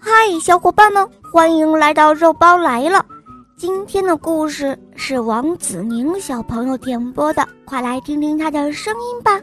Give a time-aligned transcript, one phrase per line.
[0.00, 0.10] 嗨，
[0.40, 3.04] 小伙伴们，欢迎来到肉包来了。
[3.56, 9.40] 今天的故事是王子宁小朋友点播的，快来听听他的声音吧。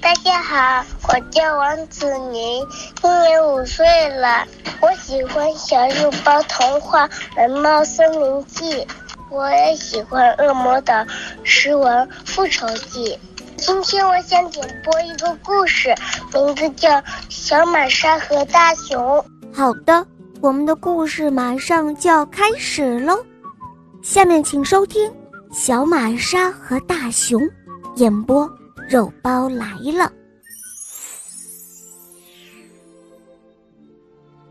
[0.00, 2.66] 大家好，我叫王子宁，
[3.00, 4.44] 今年五岁了。
[4.82, 8.74] 我喜欢《小肉包童话》《蓝猫森林记》，
[9.30, 10.92] 我也喜欢《恶魔岛
[11.42, 13.14] 狮王复仇记》。
[13.56, 15.94] 今天我想点播一个故事，
[16.34, 16.90] 名字叫
[17.30, 19.02] 《小玛莎和大熊》。
[19.56, 20.06] 好的，
[20.42, 23.24] 我们的故事马上就要开始喽。
[24.02, 25.10] 下面请收听
[25.50, 27.40] 《小玛莎和大熊》，
[27.94, 28.46] 演播
[28.86, 30.12] 肉包来了。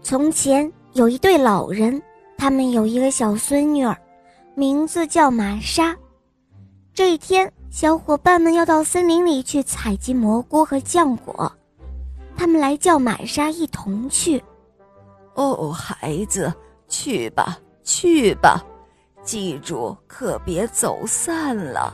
[0.02, 2.02] 从前有一对老人，
[2.36, 3.96] 他们有一个小孙女儿，
[4.56, 5.96] 名字叫玛莎。
[6.96, 11.54] 这一天，小伙伴们要到森林里去采集蘑菇和浆果，
[12.36, 14.44] 他们来叫玛莎一同去。
[15.36, 16.52] 哦，孩子，
[16.88, 18.64] 去吧，去吧，
[19.24, 21.94] 记住可别走散了，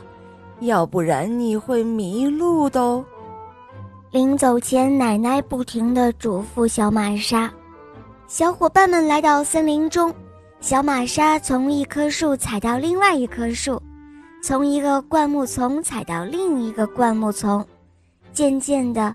[0.60, 3.04] 要不然你会迷路的哦。
[4.10, 7.52] 临走前，奶奶不停地嘱咐小玛莎。
[8.26, 10.14] 小伙伴们来到森林中，
[10.60, 13.82] 小玛莎从一棵树踩到另外一棵树。
[14.42, 17.64] 从一个灌木丛踩到另一个灌木丛，
[18.32, 19.14] 渐渐的，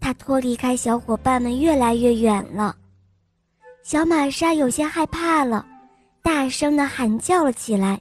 [0.00, 2.76] 它脱离开小伙伴们越来越远了。
[3.88, 5.64] 小玛莎有些害怕了，
[6.20, 7.98] 大声的喊叫了起来。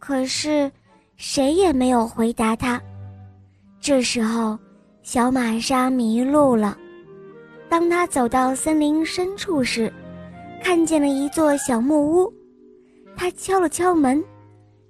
[0.00, 0.68] 可是，
[1.14, 2.82] 谁也没有回答她。
[3.80, 4.58] 这时候，
[5.04, 6.76] 小玛莎迷路了。
[7.68, 9.92] 当她走到森林深处时，
[10.60, 12.34] 看见了一座小木屋。
[13.16, 14.20] 她敲了敲门。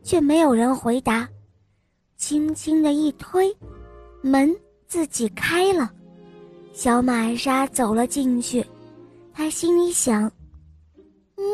[0.02, 1.28] 却没有人回答，
[2.16, 3.54] 轻轻的一推，
[4.22, 4.56] 门
[4.86, 5.90] 自己开了，
[6.72, 8.64] 小玛莎走了进去。
[9.36, 10.22] 她心里想
[11.36, 11.44] ：“嗯，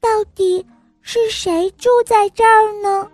[0.00, 0.64] 到底
[1.02, 3.06] 是谁住在这儿呢？”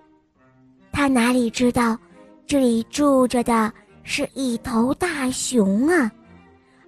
[0.92, 1.98] 他哪里知道，
[2.47, 3.72] 这里住着的
[4.05, 6.10] 是一头大熊啊！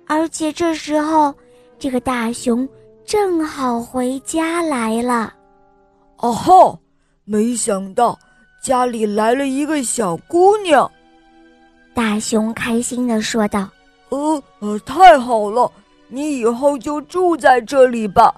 [0.07, 1.35] 而且这时候，
[1.81, 2.67] 这个大熊
[3.05, 5.35] 正好回家来了。
[6.19, 6.79] 哦吼！
[7.25, 8.17] 没想到
[8.63, 10.89] 家里来了一个小姑娘，
[11.93, 13.69] 大熊开心的说道
[14.11, 15.71] ：“呃呃，太好了！
[16.09, 18.35] 你以后就住在这里吧，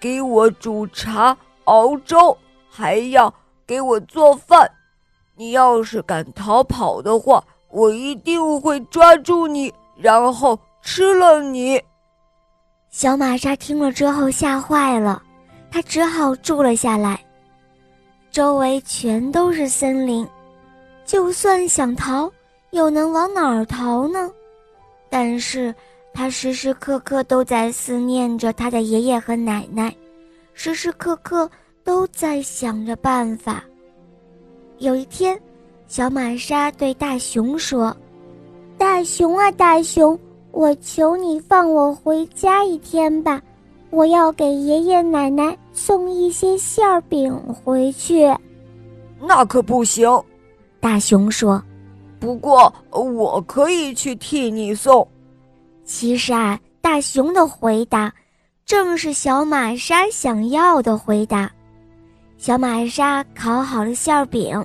[0.00, 2.36] 给我煮茶、熬粥，
[2.68, 3.32] 还要
[3.66, 4.70] 给我做饭。
[5.34, 11.82] 你要是敢逃跑的话，我一定会抓住你，然后吃了你。”
[12.90, 15.22] 小玛莎听了之后吓坏了，
[15.70, 17.18] 她只好住了下来。
[18.30, 20.26] 周围全都是森林，
[21.04, 22.30] 就算想逃，
[22.70, 24.30] 又能往哪儿逃呢？
[25.10, 25.74] 但是
[26.16, 29.94] 他时时刻刻都在思念着他的爷爷和奶奶，
[30.54, 31.48] 时时刻刻
[31.84, 33.62] 都在想着办法。
[34.78, 35.38] 有一天，
[35.86, 37.94] 小玛莎对大熊说
[38.78, 40.18] ：“大熊啊，大熊，
[40.52, 43.38] 我求你放我回家一天吧。”
[43.90, 48.34] 我要给爷爷奶奶送一些馅饼回去，
[49.20, 50.08] 那可不行。
[50.80, 51.62] 大熊说
[52.18, 55.06] ：“不过我可以去替你送。”
[55.86, 58.12] 其实啊，大熊的回答
[58.66, 61.50] 正是小玛莎想要的回答。
[62.36, 64.62] 小玛莎烤好了馅饼，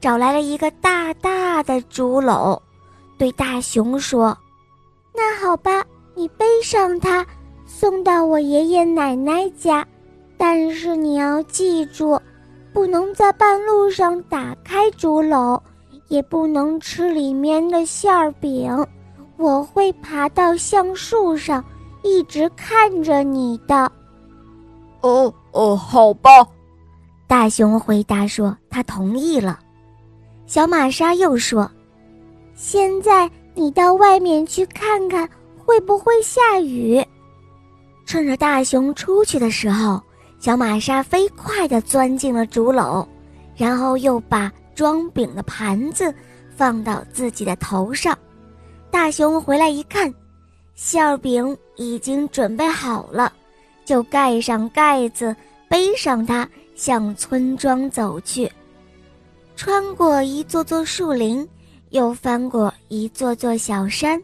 [0.00, 2.58] 找来了一个大大的竹篓，
[3.18, 4.36] 对大熊说
[5.14, 7.26] ：“那好吧，你背上它。”
[7.66, 9.84] 送到我爷爷奶奶家，
[10.36, 12.20] 但是你要记住，
[12.72, 15.60] 不能在半路上打开竹篓，
[16.08, 18.70] 也不能吃里面的馅饼。
[19.36, 21.64] 我会爬到橡树上，
[22.02, 23.90] 一直看着你的。
[25.00, 26.30] 哦哦，好吧。
[27.26, 29.58] 大熊回答说：“他同意了。”
[30.46, 31.70] 小玛莎又说
[32.54, 35.28] ：“现在你到外面去看看，
[35.64, 37.04] 会不会下雨？”
[38.06, 40.00] 趁着大熊出去的时候，
[40.38, 43.06] 小玛莎飞快地钻进了竹篓，
[43.56, 46.14] 然后又把装饼的盘子
[46.54, 48.16] 放到自己的头上。
[48.94, 50.14] 大熊回来一看，
[50.76, 53.32] 馅饼已经准备好了，
[53.84, 55.34] 就盖上盖子，
[55.68, 58.48] 背上它向村庄走去。
[59.56, 61.46] 穿过一座座树林，
[61.90, 64.22] 又翻过一座座小山，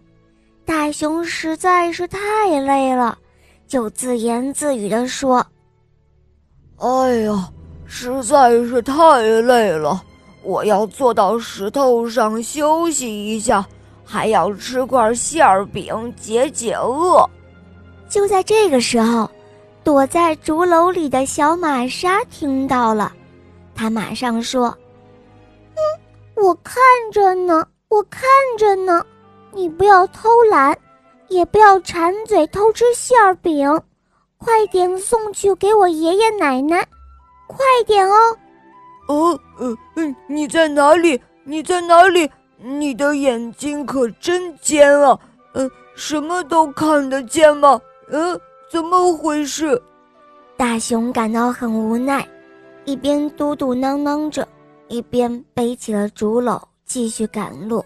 [0.65, 3.19] 大熊实在是太累了。
[3.67, 5.45] 就自言自语地说
[6.79, 7.51] ：“哎呀，
[7.87, 10.01] 实在是太累了，
[10.45, 13.67] 我要坐到石头上休息一下，
[14.11, 17.25] 还要吃块馅饼解解饿。”
[18.11, 19.31] 就在这个时候，
[19.85, 23.13] 躲在竹篓里的小玛莎听到了，
[23.73, 24.77] 她马上说
[25.77, 26.75] ：“嗯，我看
[27.13, 28.23] 着呢，我看
[28.59, 29.07] 着呢，
[29.53, 30.77] 你不要偷懒，
[31.29, 33.81] 也不要馋嘴偷吃馅饼，
[34.39, 36.85] 快点送去给我爷爷奶奶，
[37.47, 38.37] 快点哦！”
[39.07, 41.21] 哦，呃，嗯，你在哪里？
[41.45, 42.31] 你在哪里？
[42.63, 45.19] 你的眼睛可真尖啊！
[45.55, 47.81] 嗯，什么都看得见吗？
[48.11, 48.39] 嗯，
[48.71, 49.81] 怎么回事？
[50.57, 52.27] 大熊感到很无奈，
[52.85, 54.47] 一边嘟嘟囔囔着，
[54.89, 57.83] 一边背起了竹篓，继续赶路。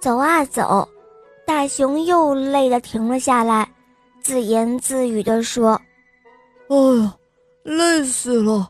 [0.00, 0.86] 走啊走，
[1.46, 3.66] 大熊又累得停了下来，
[4.20, 5.80] 自言自语地说
[6.68, 7.16] ：“哎呀，
[7.62, 8.68] 累死了！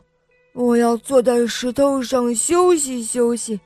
[0.53, 3.59] 我要坐在石头上休息休息，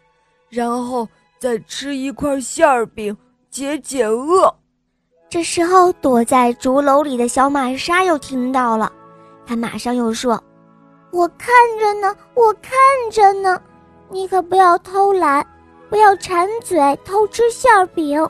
[0.50, 1.08] 然后
[1.44, 3.14] 再吃一块馅饼
[3.52, 4.50] 解解饿。”
[5.30, 8.90] 这时候，躲在竹篓里的小玛莎又听到了，
[9.46, 10.42] 她马上又说
[11.12, 12.72] ：“我看着呢，我看
[13.12, 13.62] 着呢，
[14.10, 15.46] 你可不要偷懒，
[15.90, 18.26] 不要馋嘴偷吃馅饼，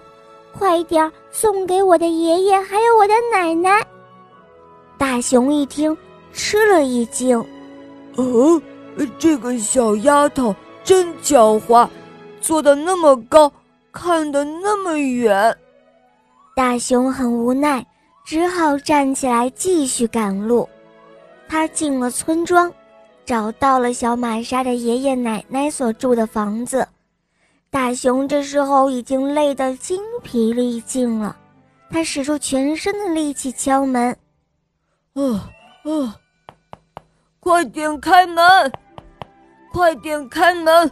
[0.57, 3.85] 快点送给我的爷爷还有我的奶奶。”
[4.97, 5.95] 大熊一听，
[6.31, 7.37] 吃了一惊
[8.17, 8.59] ：“哦，
[9.19, 11.87] 这个小丫头真狡猾，
[12.43, 13.51] 坐的那么高，
[13.91, 15.57] 看得那么远。”
[16.55, 17.83] 大熊很无奈，
[18.23, 20.69] 只好站起来继续赶路。
[21.47, 22.71] 他进了村庄，
[23.25, 26.87] 找到了小玛莎的爷爷奶奶所住的房子。
[27.71, 31.35] 大熊这时候已经累得精疲力尽了，
[31.89, 34.15] 他使出全身的力气敲门
[35.15, 35.49] ：“啊
[35.83, 36.15] 啊，
[37.39, 38.71] 快点开门！
[39.71, 40.91] 快点开门！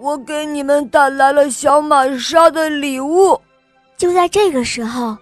[0.00, 3.40] 我给你们带来了小玛莎的礼物。”
[3.96, 5.16] 就在这个时候，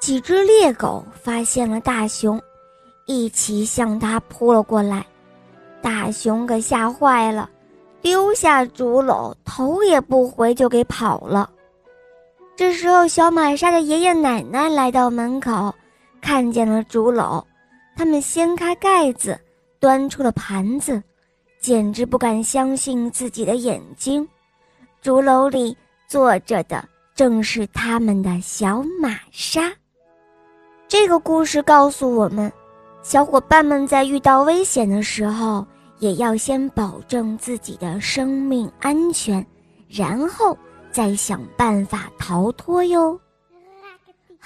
[0.00, 2.40] 几只猎狗发现了大熊，
[3.06, 5.04] 一起向他扑了过来。
[5.82, 7.50] 大熊可吓坏了，
[8.00, 11.50] 丢下竹篓，头也不回就给跑了。
[12.56, 15.74] 这时候，小玛莎的爷爷奶奶来到门口，
[16.22, 17.44] 看见了竹篓，
[17.96, 19.38] 他们掀开盖子，
[19.78, 21.02] 端出了盘子，
[21.64, 24.28] 简直不敢相信自己的眼睛。
[25.00, 25.74] 竹篓里
[26.06, 26.86] 坐着的。
[27.14, 29.72] 正是他们的小玛莎。
[30.88, 32.52] 这个故事告诉我们，
[33.04, 35.64] 小伙伴们在遇到危险的时候，
[36.00, 39.46] 也要先保证自己的生命安全，
[39.88, 40.58] 然后
[40.90, 43.16] 再想办法逃脱哟。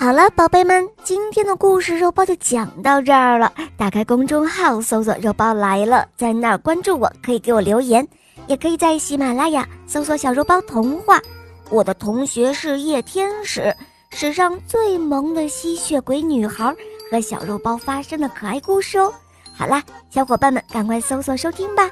[0.01, 3.53] 好了，宝贝们，今天的故事肉包就讲到这儿了。
[3.77, 8.07] 打开公众号搜索“肉包来了”，在那儿关注我，可以给我留言，
[8.47, 11.21] 也可以在喜马拉雅搜索“小肉包童话”。
[11.69, 13.75] 我的同学是夜天使，
[14.11, 16.73] 史上最萌的吸血鬼女孩，
[17.11, 19.13] 和小肉包发生的可爱故事哦。
[19.53, 21.91] 好啦，小伙伴们，赶快搜索收听吧。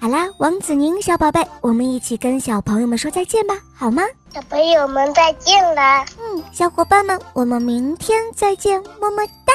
[0.00, 4.02] 好啦，王子宁小宝贝，我们一起跟小朋友们说再见吧，好吗？
[4.32, 6.02] 小朋友们再见啦。
[6.52, 9.52] 小伙伴们，我们明天再见，么么哒。